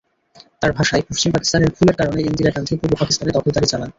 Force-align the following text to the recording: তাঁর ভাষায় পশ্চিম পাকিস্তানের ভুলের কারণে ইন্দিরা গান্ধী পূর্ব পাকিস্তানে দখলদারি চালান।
তাঁর 0.61 0.71
ভাষায় 0.73 1.03
পশ্চিম 1.07 1.29
পাকিস্তানের 1.31 1.73
ভুলের 1.75 1.95
কারণে 1.99 2.19
ইন্দিরা 2.21 2.51
গান্ধী 2.55 2.73
পূর্ব 2.79 2.93
পাকিস্তানে 3.01 3.35
দখলদারি 3.35 3.67
চালান। 3.71 3.89